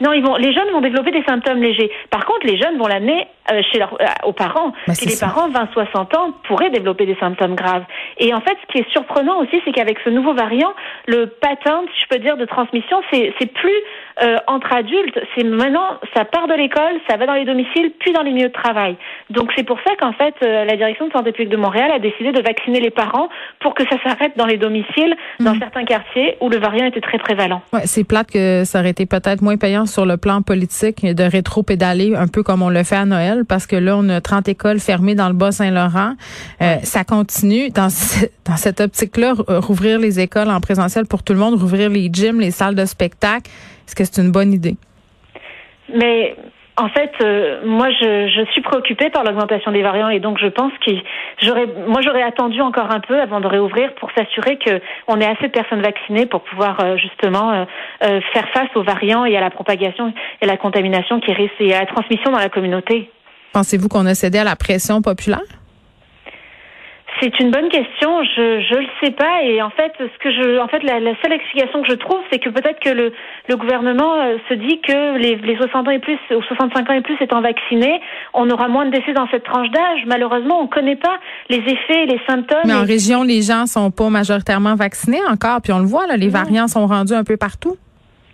Non, 0.00 0.12
ils 0.12 0.22
vont, 0.22 0.36
les 0.36 0.52
jeunes 0.52 0.70
vont 0.72 0.80
développer 0.80 1.10
des 1.10 1.24
symptômes 1.24 1.62
légers. 1.62 1.90
Par 2.10 2.24
contre, 2.26 2.46
les 2.46 2.58
jeunes 2.58 2.76
vont 2.78 2.86
l'amener 2.86 3.26
euh, 3.50 3.62
chez 3.70 3.78
leurs, 3.78 3.94
euh, 4.00 4.06
aux 4.24 4.32
parents. 4.32 4.72
Bah, 4.86 4.94
les 5.00 5.16
parents, 5.18 5.48
20-60 5.48 6.16
ans, 6.16 6.32
pourraient 6.46 6.70
développer 6.70 7.06
des 7.06 7.16
symptômes 7.16 7.54
graves. 7.54 7.84
Et 8.18 8.34
en 8.34 8.40
fait, 8.40 8.56
ce 8.66 8.72
qui 8.72 8.78
est 8.78 8.90
surprenant 8.90 9.40
aussi, 9.40 9.60
c'est 9.64 9.72
qu'avec 9.72 9.98
ce 10.04 10.10
nouveau 10.10 10.34
variant, 10.34 10.74
le 11.06 11.26
pattern, 11.26 11.86
si 11.94 12.02
je 12.02 12.08
peux 12.08 12.18
dire, 12.18 12.36
de 12.36 12.44
transmission, 12.44 13.00
c'est, 13.10 13.32
c'est 13.38 13.52
plus 13.52 13.80
euh, 14.22 14.36
entre 14.46 14.72
adultes. 14.72 15.18
C'est 15.34 15.44
maintenant, 15.44 15.98
ça 16.14 16.24
part 16.24 16.48
de 16.48 16.54
l'école, 16.54 17.00
ça 17.08 17.16
va 17.16 17.26
dans 17.26 17.34
les 17.34 17.44
domiciles, 17.44 17.92
puis 17.98 18.12
dans 18.12 18.22
les 18.22 18.32
milieux 18.32 18.48
de 18.48 18.52
travail. 18.52 18.96
Donc 19.30 19.50
c'est 19.56 19.64
pour 19.64 19.78
ça 19.86 19.94
qu'en 20.00 20.12
fait, 20.12 20.34
la 20.40 20.76
direction 20.76 21.06
de 21.08 21.12
santé 21.12 21.32
publique 21.32 21.50
de 21.50 21.56
Montréal 21.56 21.90
a 21.92 21.98
décidé 21.98 22.32
de 22.32 22.40
vacciner 22.40 22.80
les 22.80 22.90
parents 22.90 23.28
pour 23.60 23.74
que 23.74 23.82
ça 23.84 23.96
s'arrête 24.02 24.36
dans 24.36 24.46
les 24.46 24.56
domiciles, 24.56 25.16
dans 25.40 25.54
mmh. 25.54 25.60
certains 25.60 25.84
quartiers 25.84 26.36
où 26.40 26.48
le 26.48 26.58
variant 26.58 26.86
était 26.86 27.00
très 27.00 27.18
prévalent. 27.18 27.62
Ouais, 27.72 27.82
c'est 27.84 28.04
plate 28.04 28.30
que 28.30 28.64
ça 28.64 28.80
aurait 28.80 28.90
été 28.90 29.06
peut-être 29.06 29.42
moins 29.42 29.56
payant 29.56 29.86
sur 29.86 30.06
le 30.06 30.16
plan 30.16 30.42
politique 30.42 31.04
de 31.04 31.24
rétro-pédaler 31.24 32.14
un 32.16 32.28
peu 32.28 32.42
comme 32.42 32.62
on 32.62 32.70
le 32.70 32.82
fait 32.84 32.96
à 32.96 33.04
Noël 33.04 33.44
parce 33.48 33.66
que 33.66 33.76
là, 33.76 33.96
on 33.96 34.08
a 34.08 34.20
30 34.20 34.48
écoles 34.48 34.80
fermées 34.80 35.14
dans 35.14 35.28
le 35.28 35.34
Bas-Saint-Laurent. 35.34 36.14
Euh, 36.62 36.76
ça 36.82 37.04
continue. 37.04 37.70
Dans, 37.70 37.88
dans 38.44 38.56
cette 38.56 38.80
optique-là, 38.80 39.34
rouvrir 39.48 39.98
les 39.98 40.20
écoles 40.20 40.50
en 40.50 40.60
présentiel 40.60 41.06
pour 41.06 41.22
tout 41.22 41.32
le 41.32 41.38
monde, 41.38 41.54
rouvrir 41.54 41.90
les 41.90 42.08
gyms, 42.12 42.40
les 42.40 42.50
salles 42.50 42.74
de 42.74 42.84
spectacle, 42.84 43.50
est-ce 43.86 43.94
que 43.94 44.04
c'est 44.04 44.20
une 44.20 44.32
bonne 44.32 44.52
idée? 44.52 44.76
Mais 45.94 46.36
en 46.76 46.88
fait, 46.88 47.12
euh, 47.22 47.62
moi, 47.64 47.88
je, 47.90 48.28
je, 48.28 48.50
suis 48.52 48.60
préoccupée 48.60 49.08
par 49.08 49.24
l'augmentation 49.24 49.72
des 49.72 49.82
variants 49.82 50.10
et 50.10 50.20
donc 50.20 50.38
je 50.38 50.48
pense 50.48 50.72
que 50.84 50.92
j'aurais, 51.40 51.66
moi, 51.88 52.02
j'aurais 52.02 52.22
attendu 52.22 52.60
encore 52.60 52.90
un 52.90 53.00
peu 53.00 53.18
avant 53.18 53.40
de 53.40 53.46
réouvrir 53.46 53.94
pour 53.94 54.10
s'assurer 54.16 54.58
que 54.58 54.80
on 55.08 55.20
ait 55.20 55.26
assez 55.26 55.48
de 55.48 55.52
personnes 55.52 55.80
vaccinées 55.80 56.26
pour 56.26 56.42
pouvoir 56.42 56.78
euh, 56.80 56.96
justement 56.96 57.66
faire 58.00 58.48
face 58.52 58.68
aux 58.74 58.82
variants 58.82 59.24
et 59.24 59.36
à 59.36 59.40
la 59.40 59.50
propagation 59.50 60.12
et 60.40 60.44
à 60.44 60.46
la 60.46 60.56
contamination 60.56 61.20
qui 61.20 61.32
risque 61.32 61.54
et 61.60 61.74
à 61.74 61.80
la 61.80 61.86
transmission 61.86 62.30
dans 62.30 62.38
la 62.38 62.48
communauté. 62.48 63.10
Pensez-vous 63.52 63.88
qu'on 63.88 64.04
a 64.06 64.14
cédé 64.14 64.38
à 64.38 64.44
la 64.44 64.56
pression 64.56 65.00
populaire? 65.00 65.40
C'est 67.20 67.40
une 67.40 67.50
bonne 67.50 67.68
question. 67.68 68.22
Je 68.22 68.60
je 68.60 68.74
le 68.76 68.86
sais 69.02 69.10
pas 69.10 69.42
et 69.42 69.62
en 69.62 69.70
fait 69.70 69.92
ce 69.98 70.18
que 70.22 70.30
je 70.30 70.58
en 70.58 70.68
fait 70.68 70.82
la, 70.82 71.00
seule 71.22 71.32
explication 71.32 71.82
que 71.82 71.88
je 71.88 71.94
trouve 71.94 72.18
c'est 72.30 72.38
que 72.38 72.50
peut-être 72.50 72.80
que 72.80 72.90
le, 72.90 73.12
le 73.48 73.56
gouvernement 73.56 74.14
euh, 74.14 74.36
se 74.48 74.54
dit 74.54 74.80
que 74.80 75.16
les, 75.18 75.36
les 75.36 75.56
60 75.56 75.88
ans 75.88 75.90
et 75.90 75.98
plus 75.98 76.18
ou 76.30 76.42
65 76.42 76.90
ans 76.90 76.92
et 76.92 77.00
plus 77.00 77.16
étant 77.20 77.40
vaccinés, 77.40 78.00
on 78.34 78.48
aura 78.50 78.68
moins 78.68 78.86
de 78.86 78.90
décès 78.90 79.12
dans 79.12 79.28
cette 79.30 79.44
tranche 79.44 79.70
d'âge. 79.70 80.00
Malheureusement, 80.06 80.60
on 80.60 80.66
connaît 80.66 80.96
pas 80.96 81.18
les 81.48 81.58
effets, 81.58 82.06
les 82.06 82.20
symptômes. 82.28 82.58
Mais 82.64 82.74
en 82.74 82.84
région, 82.84 83.22
les 83.22 83.42
gens 83.42 83.66
sont 83.66 83.90
pas 83.90 84.10
majoritairement 84.10 84.74
vaccinés 84.74 85.20
encore, 85.30 85.60
puis 85.62 85.72
on 85.72 85.78
le 85.78 85.86
voit 85.86 86.06
là, 86.06 86.16
les 86.16 86.28
variants 86.28 86.68
sont 86.68 86.86
rendus 86.86 87.14
un 87.14 87.24
peu 87.24 87.36
partout. 87.36 87.76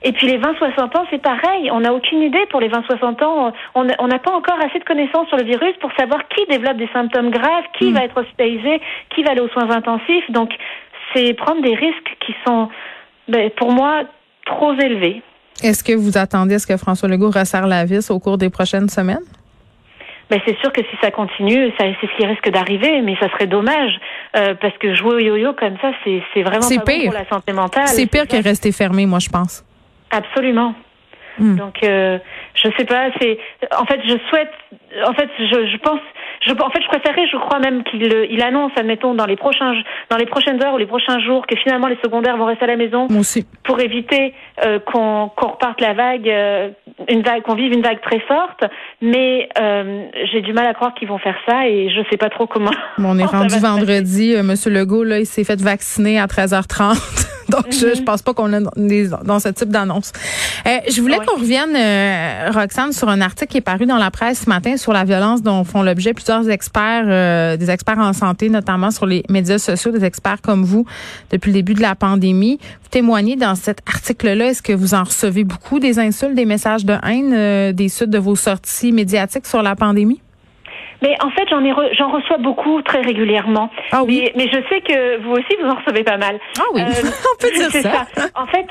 Et 0.05 0.13
puis 0.13 0.27
les 0.27 0.39
20-60 0.39 0.99
ans, 0.99 1.07
c'est 1.11 1.23
pareil. 1.23 1.71
On 1.71 1.81
n'a 1.81 1.93
aucune 1.93 2.23
idée 2.23 2.45
pour 2.51 2.61
les 2.61 2.69
20-60 2.69 3.25
ans. 3.25 3.53
On 3.75 3.85
n'a 3.85 4.19
pas 4.19 4.33
encore 4.33 4.59
assez 4.65 4.79
de 4.79 4.85
connaissances 4.85 5.29
sur 5.29 5.37
le 5.37 5.45
virus 5.45 5.75
pour 5.81 5.91
savoir 5.99 6.27
qui 6.29 6.45
développe 6.51 6.77
des 6.77 6.89
symptômes 6.93 7.31
graves, 7.31 7.65
qui 7.79 7.91
hmm. 7.91 7.94
va 7.94 8.05
être 8.05 8.17
hospitalisé, 8.17 8.81
qui 9.15 9.23
va 9.23 9.32
aller 9.32 9.41
aux 9.41 9.49
soins 9.49 9.71
intensifs. 9.71 10.29
Donc, 10.31 10.51
c'est 11.15 11.35
prendre 11.35 11.63
des 11.63 11.75
risques 11.75 12.17
qui 12.27 12.35
sont, 12.47 12.69
ben, 13.29 13.51
pour 13.51 13.73
moi, 13.73 14.03
trop 14.44 14.73
élevés. 14.75 15.23
Est-ce 15.63 15.85
que 15.85 15.93
vous 15.93 16.19
attendez 16.19 16.56
à 16.56 16.59
ce 16.59 16.67
que 16.67 16.77
François 16.77 17.09
Legault 17.09 17.31
resserre 17.31 17.67
la 17.67 17.85
vis 17.85 18.11
au 18.11 18.19
cours 18.19 18.39
des 18.39 18.51
prochaines 18.51 18.89
semaines? 18.89 19.25
Ben 20.31 20.41
c'est 20.47 20.59
sûr 20.61 20.73
que 20.73 20.81
si 20.81 20.97
ça 21.03 21.11
continue, 21.11 21.71
c'est 21.79 21.94
ce 22.01 22.17
qui 22.17 22.25
risque 22.25 22.49
d'arriver, 22.49 23.03
mais 23.03 23.17
ça 23.21 23.29
serait 23.32 23.47
dommage 23.47 24.01
euh, 24.35 24.55
parce 24.59 24.73
que 24.79 24.94
jouer 24.94 25.17
au 25.17 25.19
yo-yo 25.19 25.53
comme 25.53 25.77
ça, 25.82 25.93
c'est 26.05 26.43
vraiment 26.43 26.67
pas 26.67 26.93
bon 26.93 27.05
pour 27.05 27.13
la 27.13 27.29
santé 27.29 27.53
mentale. 27.53 27.87
C'est 27.89 28.06
pire 28.06 28.27
que 28.27 28.43
rester 28.43 28.73
fermé, 28.73 29.05
moi 29.05 29.19
je 29.19 29.29
pense. 29.29 29.63
Absolument. 30.13 30.75
Hmm. 31.39 31.57
Donc, 31.57 31.83
euh, 31.83 32.19
je 32.55 32.69
sais 32.77 32.85
pas. 32.85 33.11
C'est 33.21 33.39
en 33.77 33.87
fait, 33.87 34.01
je 34.07 34.17
souhaite. 34.29 34.53
En 35.07 35.15
fait, 35.15 35.31
je, 35.39 35.67
je 35.67 35.77
pense. 35.79 36.01
Je, 36.46 36.53
en 36.53 36.70
fait, 36.70 36.82
je 36.82 36.89
préférerais, 36.89 37.27
je 37.31 37.37
crois 37.37 37.58
même 37.61 37.84
qu'il 37.84 38.03
il 38.31 38.43
annonce, 38.43 38.72
admettons, 38.77 39.15
dans 39.15 39.27
les 39.27 39.37
prochains, 39.37 39.75
dans 40.11 40.17
les 40.17 40.27
prochaines 40.27 40.63
heures 40.63 40.75
ou 40.75 40.79
les 40.79 40.87
prochains 40.87 41.20
jours, 41.20 41.46
que 41.46 41.56
finalement 41.56 41.87
les 41.87 41.99
secondaires 42.03 42.37
vont 42.37 42.46
rester 42.46 42.65
à 42.65 42.69
la 42.69 42.77
maison, 42.77 43.06
aussi. 43.19 43.46
pour 43.63 43.81
éviter 43.81 44.34
euh, 44.65 44.79
qu'on 44.81 45.31
reparte 45.37 45.81
la 45.81 45.94
vague, 45.94 46.29
euh, 46.29 46.70
une 47.08 47.22
vague, 47.22 47.43
qu'on 47.43 47.55
vive 47.55 47.72
une 47.72 47.82
vague 47.82 48.01
très 48.01 48.20
forte. 48.20 48.65
Mais 49.01 49.49
euh, 49.61 50.06
j'ai 50.32 50.41
du 50.41 50.53
mal 50.53 50.67
à 50.67 50.75
croire 50.75 50.94
qu'ils 50.94 51.08
vont 51.08 51.19
faire 51.19 51.37
ça 51.49 51.69
et 51.69 51.91
je 51.91 52.01
sais 52.11 52.17
pas 52.17 52.31
trop 52.31 52.46
comment. 52.46 52.70
on 52.99 53.19
est 53.19 53.25
rendu 53.37 53.58
vendredi. 53.58 54.34
Monsieur 54.43 54.70
Legault 54.70 55.05
là, 55.05 55.20
il 55.20 55.27
s'est 55.27 55.44
fait 55.44 55.61
vacciner 55.61 56.19
à 56.19 56.27
13h30. 56.27 57.29
Donc, 57.53 57.67
je, 57.70 57.94
je 57.94 58.03
pense 58.03 58.22
pas 58.22 58.32
qu'on 58.32 58.51
est 58.53 59.25
dans 59.25 59.39
ce 59.39 59.49
type 59.51 59.69
d'annonce. 59.69 60.13
Euh, 60.67 60.79
je 60.89 61.01
voulais 61.03 61.19
qu'on 61.19 61.39
revienne, 61.39 61.77
euh, 61.77 62.51
Roxane, 62.51 62.93
sur 62.93 63.08
un 63.11 63.20
article 63.20 63.53
qui 63.53 63.58
est 63.58 63.63
paru 63.63 63.84
dans 63.84 63.99
la 63.99 64.11
presse 64.11 64.44
ce 64.44 64.49
matin 64.49 64.79
sur 64.79 64.93
la 64.93 65.05
violence 65.05 65.43
dont 65.43 65.63
font 65.65 65.82
l'objet 65.82 66.15
plusieurs 66.15 66.31
experts, 66.41 67.05
euh, 67.06 67.56
des 67.56 67.70
experts 67.70 67.98
en 67.98 68.12
santé, 68.12 68.48
notamment 68.48 68.91
sur 68.91 69.06
les 69.06 69.22
médias 69.29 69.58
sociaux, 69.58 69.91
des 69.91 70.05
experts 70.05 70.41
comme 70.43 70.65
vous, 70.65 70.84
depuis 71.31 71.48
le 71.51 71.55
début 71.55 71.74
de 71.74 71.82
la 71.82 71.94
pandémie. 71.94 72.58
Vous 72.82 72.89
témoignez 72.91 73.36
dans 73.36 73.55
cet 73.55 73.81
article-là, 73.89 74.46
est-ce 74.46 74.62
que 74.62 74.72
vous 74.72 74.94
en 74.94 75.05
recevez 75.05 75.44
beaucoup 75.44 75.79
des 75.79 75.98
insultes, 75.98 76.34
des 76.34 76.44
messages 76.44 76.84
de 76.84 76.94
haine 77.06 77.72
des 77.72 77.89
suites 77.89 78.10
de 78.10 78.19
vos 78.19 78.36
sorties 78.36 78.93
médiatiques 78.93 79.46
sur 79.46 79.62
la 79.62 79.77
pandémie? 79.77 80.20
Mais 81.03 81.17
en 81.20 81.31
fait, 81.31 81.48
j'en 81.48 82.10
reçois 82.10 82.39
beaucoup 82.39 82.81
très 82.82 83.01
régulièrement. 83.01 83.70
Ah 83.91 84.05
oui? 84.05 84.31
Mais, 84.36 84.46
je 84.46 84.58
sais 84.69 84.81
que 84.81 85.20
vous 85.22 85.32
aussi 85.32 85.56
vous 85.60 85.69
en 85.69 85.74
recevez 85.74 86.05
pas 86.05 86.17
mal. 86.17 86.39
Ah 86.58 86.62
oui, 86.74 86.82
on 86.84 87.41
peut 87.41 87.51
dire 87.53 87.70
ça. 87.82 88.06
En 88.36 88.46
fait, 88.46 88.67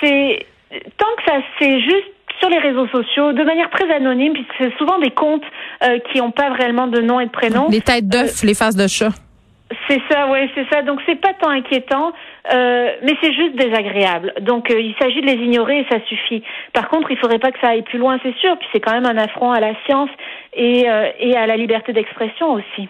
c'est 0.00 0.46
tant 0.96 1.06
que 1.16 1.22
ça 1.26 1.38
c'est 1.58 1.80
juste 1.80 2.12
sur 2.48 2.60
les 2.60 2.68
réseaux 2.68 2.86
sociaux, 2.88 3.32
de 3.32 3.44
manière 3.44 3.70
très 3.70 3.90
anonyme, 3.92 4.32
puisque 4.32 4.54
c'est 4.58 4.76
souvent 4.78 4.98
des 4.98 5.10
comptes 5.10 5.44
euh, 5.82 5.98
qui 6.10 6.18
n'ont 6.18 6.30
pas 6.30 6.50
réellement 6.50 6.86
de 6.86 7.00
nom 7.00 7.20
et 7.20 7.26
de 7.26 7.30
prénom. 7.30 7.68
Les 7.70 7.80
têtes 7.80 8.08
d'œuf, 8.08 8.42
les 8.42 8.54
faces 8.54 8.76
de 8.76 8.86
chat. 8.86 9.10
C'est 9.86 10.00
ça, 10.10 10.28
ouais, 10.28 10.48
c'est 10.54 10.66
ça. 10.72 10.82
Donc 10.82 11.00
c'est 11.06 11.20
pas 11.20 11.34
tant 11.34 11.50
inquiétant, 11.50 12.12
euh, 12.52 12.90
mais 13.02 13.14
c'est 13.22 13.34
juste 13.34 13.54
désagréable. 13.56 14.32
Donc 14.40 14.70
euh, 14.70 14.80
il 14.80 14.94
s'agit 14.98 15.20
de 15.20 15.26
les 15.26 15.44
ignorer 15.44 15.80
et 15.80 15.86
ça 15.90 15.98
suffit. 16.08 16.42
Par 16.72 16.88
contre, 16.88 17.10
il 17.10 17.18
faudrait 17.18 17.38
pas 17.38 17.52
que 17.52 17.60
ça 17.60 17.68
aille 17.68 17.82
plus 17.82 17.98
loin, 17.98 18.18
c'est 18.22 18.34
sûr. 18.36 18.56
Puis 18.58 18.68
c'est 18.72 18.80
quand 18.80 18.92
même 18.92 19.04
un 19.04 19.18
affront 19.18 19.52
à 19.52 19.60
la 19.60 19.74
science 19.84 20.10
et, 20.54 20.86
et 21.20 21.36
à 21.36 21.46
la 21.46 21.56
liberté 21.56 21.92
d'expression 21.92 22.52
aussi. 22.52 22.88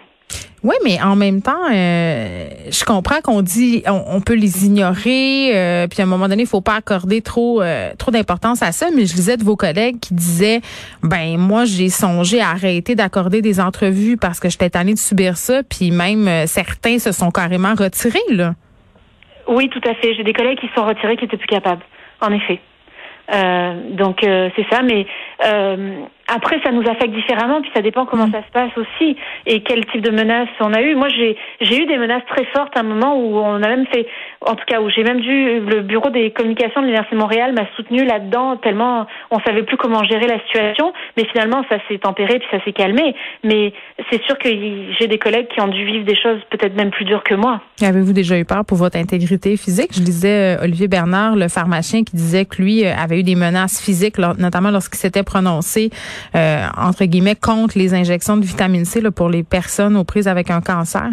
Oui, 0.61 0.75
mais 0.83 1.01
en 1.01 1.15
même 1.15 1.41
temps, 1.41 1.71
euh, 1.71 2.47
je 2.69 2.83
comprends 2.83 3.21
qu'on 3.23 3.41
dit 3.41 3.83
on, 3.87 4.19
peut 4.19 4.35
les 4.35 4.65
ignorer, 4.65 5.51
euh, 5.55 5.87
puis 5.87 6.01
à 6.01 6.03
un 6.03 6.07
moment 6.07 6.27
donné, 6.27 6.43
il 6.43 6.49
faut 6.49 6.59
pas 6.59 6.75
accorder 6.75 7.21
trop 7.21 7.61
euh, 7.61 7.91
trop 7.97 8.11
d'importance 8.11 8.61
à 8.61 8.73
ça. 8.73 8.87
Mais 8.93 9.05
je 9.05 9.15
lisais 9.15 9.37
de 9.37 9.43
vos 9.43 9.55
collègues 9.55 9.99
qui 10.01 10.13
disaient, 10.13 10.59
ben 11.01 11.37
moi 11.37 11.63
j'ai 11.63 11.87
songé 11.87 12.41
à 12.41 12.49
arrêter 12.49 12.95
d'accorder 12.95 13.41
des 13.41 13.61
entrevues 13.61 14.17
parce 14.17 14.41
que 14.41 14.49
j'étais 14.49 14.69
tannée 14.69 14.93
de 14.93 14.99
subir 14.99 15.37
ça, 15.37 15.63
puis 15.63 15.91
même 15.91 16.27
certains 16.45 16.99
se 16.99 17.13
sont 17.13 17.31
carrément 17.31 17.73
retirés 17.75 18.19
là. 18.29 18.53
Oui, 19.47 19.69
tout 19.69 19.81
à 19.87 19.95
fait. 19.95 20.13
J'ai 20.13 20.23
des 20.23 20.33
collègues 20.33 20.59
qui 20.59 20.67
se 20.67 20.73
sont 20.73 20.85
retirés 20.85 21.15
qui 21.15 21.25
étaient 21.25 21.37
plus 21.37 21.47
capables. 21.47 21.81
En 22.21 22.33
effet. 22.33 22.59
donc 23.95 24.17
c'est 24.21 24.65
ça, 24.69 24.81
mais 24.81 25.05
après, 26.33 26.59
ça 26.63 26.71
nous 26.71 26.81
affecte 26.81 27.13
différemment, 27.13 27.61
puis 27.61 27.71
ça 27.75 27.81
dépend 27.81 28.05
comment 28.05 28.27
mm. 28.27 28.31
ça 28.31 28.43
se 28.43 28.51
passe 28.51 28.71
aussi 28.77 29.15
et 29.45 29.61
quel 29.61 29.85
type 29.87 30.01
de 30.01 30.11
menaces 30.11 30.49
on 30.59 30.73
a 30.73 30.81
eu. 30.81 30.95
Moi, 30.95 31.09
j'ai 31.09 31.37
j'ai 31.61 31.81
eu 31.81 31.85
des 31.85 31.97
menaces 31.97 32.25
très 32.27 32.45
fortes 32.45 32.75
à 32.75 32.81
un 32.81 32.83
moment 32.83 33.15
où 33.15 33.37
on 33.37 33.61
a 33.61 33.67
même 33.67 33.85
fait, 33.87 34.07
en 34.41 34.55
tout 34.55 34.65
cas 34.67 34.81
où 34.81 34.89
j'ai 34.89 35.03
même 35.03 35.21
dû 35.21 35.59
le 35.59 35.81
bureau 35.81 36.09
des 36.09 36.31
communications 36.31 36.81
de 36.81 36.85
l'université 36.85 37.15
de 37.15 37.21
Montréal 37.21 37.53
m'a 37.53 37.65
soutenu 37.75 38.05
là-dedans 38.05 38.57
tellement 38.57 39.07
on 39.31 39.39
savait 39.39 39.63
plus 39.63 39.77
comment 39.77 40.03
gérer 40.03 40.27
la 40.27 40.39
situation. 40.45 40.93
Mais 41.17 41.25
finalement, 41.31 41.63
ça 41.69 41.77
s'est 41.87 41.97
tempéré 41.97 42.39
puis 42.39 42.47
ça 42.51 42.63
s'est 42.63 42.73
calmé. 42.73 43.15
Mais 43.43 43.73
c'est 44.09 44.21
sûr 44.23 44.37
que 44.37 44.49
j'ai 44.49 45.07
des 45.07 45.17
collègues 45.17 45.47
qui 45.53 45.61
ont 45.61 45.67
dû 45.67 45.85
vivre 45.85 46.05
des 46.05 46.15
choses 46.15 46.39
peut-être 46.49 46.75
même 46.75 46.91
plus 46.91 47.05
dures 47.05 47.23
que 47.23 47.35
moi. 47.35 47.61
Avez-vous 47.81 48.13
déjà 48.13 48.37
eu 48.37 48.45
peur 48.45 48.65
pour 48.65 48.77
votre 48.77 48.97
intégrité 48.97 49.57
physique? 49.57 49.91
Je 49.93 50.01
lisais 50.01 50.57
euh, 50.57 50.63
Olivier 50.63 50.87
Bernard, 50.87 51.35
le 51.35 51.47
pharmacien, 51.47 52.03
qui 52.03 52.15
disait 52.15 52.45
que 52.45 52.61
lui 52.61 52.85
euh, 52.85 52.93
avait 52.95 53.19
eu 53.19 53.23
des 53.23 53.35
menaces 53.35 53.81
physiques, 53.81 54.17
notamment 54.17 54.71
lorsqu'il 54.71 54.99
s'était 54.99 55.23
prononcé 55.23 55.89
euh, 56.35 56.65
entre 56.77 57.05
guillemets, 57.05 57.35
contre 57.35 57.77
les 57.77 57.93
injections 57.93 58.37
de 58.37 58.45
vitamine 58.45 58.85
C 58.85 59.01
là, 59.01 59.11
pour 59.11 59.29
les 59.29 59.43
personnes 59.43 59.97
aux 59.97 60.03
prises 60.03 60.27
avec 60.27 60.51
un 60.51 60.61
cancer? 60.61 61.09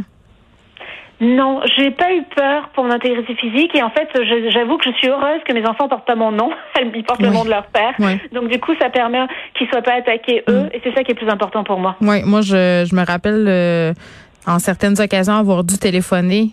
Non, 1.18 1.62
j'ai 1.76 1.90
pas 1.92 2.12
eu 2.12 2.22
peur 2.34 2.68
pour 2.74 2.84
mon 2.84 2.90
intégrité 2.90 3.34
physique 3.36 3.74
et 3.74 3.82
en 3.82 3.88
fait, 3.88 4.08
j'avoue 4.50 4.76
que 4.76 4.84
je 4.84 4.94
suis 4.96 5.08
heureuse 5.08 5.40
que 5.46 5.52
mes 5.54 5.66
enfants 5.66 5.88
portent 5.88 6.06
pas 6.06 6.14
mon 6.14 6.30
nom, 6.30 6.50
ils 6.94 7.04
portent 7.04 7.22
le 7.22 7.30
nom 7.30 7.44
de 7.44 7.48
leur 7.48 7.66
père. 7.66 7.94
Donc 8.32 8.48
du 8.48 8.60
coup, 8.60 8.72
ça 8.78 8.90
permet 8.90 9.20
qu'ils 9.56 9.66
soient 9.68 9.80
pas 9.80 9.94
attaqués 9.94 10.44
eux 10.48 10.64
mm. 10.64 10.70
et 10.74 10.80
c'est 10.84 10.94
ça 10.94 11.02
qui 11.04 11.12
est 11.12 11.14
plus 11.14 11.30
important 11.30 11.64
pour 11.64 11.78
moi. 11.78 11.96
Oui, 12.02 12.22
moi 12.24 12.42
je, 12.42 12.86
je 12.88 12.94
me 12.94 13.04
rappelle 13.04 13.46
euh, 13.48 13.94
en 14.46 14.58
certaines 14.58 15.00
occasions 15.00 15.34
avoir 15.34 15.64
dû 15.64 15.78
téléphoner 15.78 16.50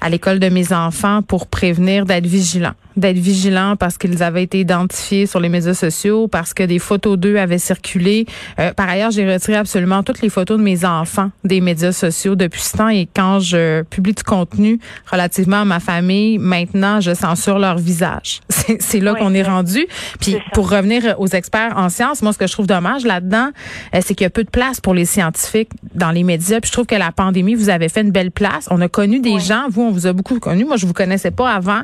à 0.00 0.08
l'école 0.08 0.38
de 0.38 0.48
mes 0.48 0.72
enfants 0.72 1.22
pour 1.22 1.46
prévenir 1.46 2.06
d'être 2.06 2.26
vigilants 2.26 2.74
d'être 2.96 3.18
vigilants 3.18 3.76
parce 3.76 3.98
qu'ils 3.98 4.22
avaient 4.22 4.42
été 4.42 4.60
identifiés 4.60 5.26
sur 5.26 5.40
les 5.40 5.48
médias 5.48 5.74
sociaux, 5.74 6.28
parce 6.28 6.54
que 6.54 6.62
des 6.62 6.78
photos 6.78 7.18
d'eux 7.18 7.36
avaient 7.36 7.58
circulé. 7.58 8.26
Euh, 8.58 8.72
par 8.72 8.88
ailleurs, 8.88 9.10
j'ai 9.10 9.30
retiré 9.30 9.56
absolument 9.56 10.02
toutes 10.02 10.22
les 10.22 10.30
photos 10.30 10.58
de 10.58 10.62
mes 10.62 10.84
enfants 10.84 11.30
des 11.44 11.60
médias 11.60 11.92
sociaux 11.92 12.36
depuis 12.36 12.62
ce 12.62 12.76
temps 12.76 12.88
et 12.88 13.06
quand 13.14 13.40
je 13.40 13.82
publie 13.82 14.14
du 14.14 14.22
contenu 14.22 14.80
relativement 15.10 15.60
à 15.60 15.64
ma 15.64 15.80
famille, 15.80 16.38
maintenant, 16.38 17.00
je 17.00 17.14
censure 17.14 17.58
leur 17.58 17.78
visage. 17.78 18.40
C'est 18.80 19.00
là 19.00 19.14
qu'on 19.14 19.34
est 19.34 19.42
rendu. 19.42 19.86
Puis 20.20 20.36
pour 20.52 20.70
revenir 20.70 21.14
aux 21.18 21.28
experts 21.28 21.74
en 21.76 21.88
sciences, 21.88 22.22
moi, 22.22 22.32
ce 22.32 22.38
que 22.38 22.46
je 22.46 22.52
trouve 22.52 22.66
dommage 22.66 23.04
là-dedans, 23.04 23.50
euh, 23.94 24.00
c'est 24.02 24.14
qu'il 24.14 24.24
y 24.24 24.26
a 24.26 24.30
peu 24.30 24.44
de 24.44 24.50
place 24.50 24.80
pour 24.80 24.94
les 24.94 25.04
scientifiques 25.04 25.70
dans 25.94 26.10
les 26.10 26.24
médias. 26.24 26.60
Puis 26.60 26.68
je 26.68 26.72
trouve 26.72 26.86
que 26.86 26.94
la 26.94 27.12
pandémie, 27.12 27.54
vous 27.54 27.68
avez 27.68 27.88
fait 27.88 28.00
une 28.00 28.10
belle 28.10 28.30
place. 28.30 28.66
On 28.70 28.80
a 28.80 28.88
connu 28.88 29.20
des 29.20 29.38
gens, 29.46 29.66
vous, 29.70 29.82
on 29.82 29.90
vous 29.90 30.06
a 30.06 30.12
beaucoup 30.12 30.38
connu. 30.38 30.64
Moi, 30.64 30.76
je 30.76 30.86
vous 30.86 30.92
connaissais 30.92 31.30
pas 31.30 31.50
avant. 31.50 31.80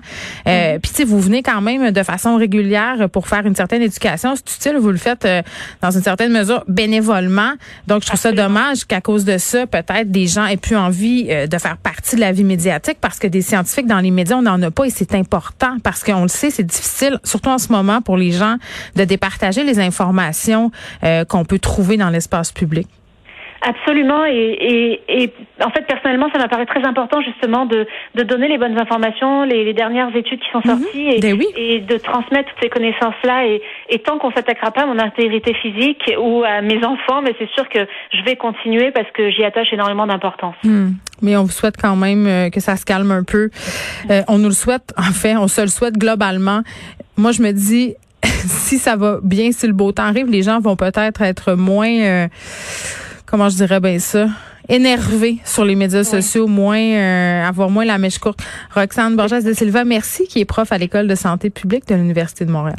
Euh, 0.47 0.76
mm-hmm. 0.76 0.81
Puis 0.81 1.04
vous 1.04 1.21
venez 1.21 1.42
quand 1.42 1.61
même 1.61 1.90
de 1.90 2.02
façon 2.02 2.37
régulière 2.37 3.09
pour 3.11 3.28
faire 3.28 3.47
une 3.47 3.57
certaine 3.57 3.83
éducation, 3.83 4.35
c'est 4.37 4.57
utile. 4.57 4.78
Vous 4.78 4.90
le 4.90 4.99
faites 4.99 5.25
euh, 5.25 5.42
dans 5.81 5.90
une 5.90 6.02
certaine 6.02 6.33
mesure 6.33 6.64
bénévolement. 6.69 7.52
Donc, 7.87 8.02
je 8.02 8.09
trouve 8.09 8.21
ça 8.21 8.33
dommage 8.33 8.85
qu'à 8.85 9.00
cause 9.00 9.25
de 9.25 9.38
ça, 9.38 9.66
peut-être 9.66 10.11
des 10.11 10.26
gens 10.26 10.47
aient 10.47 10.57
plus 10.57 10.76
envie 10.76 11.26
euh, 11.31 11.47
de 11.47 11.59
faire 11.59 11.76
partie 11.76 12.16
de 12.16 12.21
la 12.21 12.33
vie 12.33 12.45
médiatique 12.45 12.99
parce 13.00 13.19
que 13.19 13.26
des 13.26 13.42
scientifiques 13.42 13.87
dans 13.87 14.00
les 14.00 14.11
médias, 14.11 14.37
on 14.37 14.42
n'en 14.42 14.61
a 14.62 14.71
pas 14.71 14.85
et 14.85 14.90
c'est 14.90 15.14
important 15.14 15.76
parce 15.83 16.02
qu'on 16.02 16.23
le 16.23 16.28
sait, 16.28 16.50
c'est 16.50 16.62
difficile, 16.62 17.19
surtout 17.25 17.50
en 17.50 17.59
ce 17.59 17.71
moment 17.73 18.00
pour 18.00 18.16
les 18.16 18.33
gens, 18.33 18.57
de 18.97 19.04
départager 19.04 19.64
les 19.64 19.78
informations 19.78 20.71
euh, 21.04 21.25
qu'on 21.25 21.45
peut 21.45 21.59
trouver 21.59 21.97
dans 21.97 22.11
l'espace 22.11 22.52
public. 22.52 22.88
Absolument. 23.64 24.25
Et, 24.25 24.33
et, 25.09 25.23
et, 25.23 25.33
en 25.64 25.71
fait, 25.71 25.87
personnellement, 25.87 26.28
ça 26.33 26.38
m'apparaît 26.38 26.66
très 26.66 26.85
important 26.85 27.21
justement 27.23 27.64
de, 27.64 27.87
de 28.16 28.23
donner 28.25 28.49
les 28.49 28.59
bonnes 28.59 28.78
informations, 28.78 29.45
les, 29.45 29.64
les 29.64 29.75
dernières 29.75 30.14
études 30.16 30.40
qui 30.40 30.50
sont 30.50 30.62
mhm. 30.64 30.83
sorties 30.83 31.09
et, 31.09 31.21
ben 31.21 31.40
et, 31.57 31.81
de 31.81 31.97
transmettre 31.99 32.50
toutes 32.50 32.62
ces 32.62 32.69
connaissances-là. 32.69 33.47
Et, 33.47 33.62
et 33.88 33.99
tant 34.00 34.19
qu'on 34.19 34.33
s'attaquera 34.33 34.73
pas 34.73 34.83
à 34.83 34.87
mon 34.87 34.99
intégrité 34.99 35.54
physique 35.54 36.12
ou 36.19 36.42
à 36.42 36.61
mes 36.61 36.85
enfants, 36.85 37.23
mais 37.23 37.35
c'est 37.38 37.50
sûr 37.50 37.69
que 37.69 37.87
je 38.12 38.23
vais 38.25 38.37
continuer 38.37 38.90
parce 38.90 39.11
que 39.12 39.31
j'y 39.31 39.45
attache 39.45 39.73
énormément 39.73 40.07
d'importance. 40.07 40.57
Hmm. 40.64 40.90
Mais 41.23 41.37
on 41.37 41.45
vous 41.45 41.52
souhaite 41.52 41.76
quand 41.81 41.95
même 41.95 42.26
euh, 42.26 42.50
que 42.50 42.59
ça 42.59 42.76
se 42.76 42.85
calme 42.85 43.12
un 43.12 43.23
peu. 43.23 43.50
Euh, 44.11 44.23
on 44.26 44.38
nous 44.38 44.49
le 44.49 44.54
souhaite, 44.54 44.92
en 44.99 45.12
fait, 45.12 45.37
on 45.37 45.47
se 45.47 45.61
le 45.61 45.69
souhaite 45.69 45.97
globalement. 45.97 46.62
Moi, 47.16 47.31
je 47.31 47.42
me 47.42 47.52
dis, 47.52 47.95
si 48.25 48.78
ça 48.78 48.97
va 48.97 49.19
bien, 49.23 49.52
si 49.52 49.69
le 49.69 49.73
beau 49.73 49.92
temps 49.92 50.04
arrive, 50.04 50.26
les 50.26 50.42
gens 50.42 50.59
vont 50.59 50.76
peut-être 50.76 51.23
être 51.23 51.54
moins... 51.54 52.00
Euh, 52.00 52.28
comment 53.33 53.49
je 53.49 53.57
dirais 53.57 53.81
bien 53.81 53.99
ça, 53.99 54.29
énervé 54.69 55.39
sur 55.47 55.65
les 55.65 55.75
médias 55.75 56.05
sociaux, 56.05 56.47
moins 56.47 56.79
euh, 56.79 57.49
avoir 57.49 57.71
moins 57.71 57.87
la 57.87 57.97
mèche 57.97 58.19
courte. 58.19 58.41
Roxane 58.75 59.17
Borges 59.17 59.43
de 59.43 59.55
Silva, 59.55 59.85
merci, 59.85 60.27
qui 60.29 60.41
est 60.41 60.45
prof 60.45 60.71
à 60.71 60.77
l'école 60.77 61.09
de 61.09 61.15
santé 61.15 61.49
publique 61.49 61.89
de 61.89 61.95
l'Université 61.95 62.45
de 62.45 62.51
Montréal. 62.51 62.77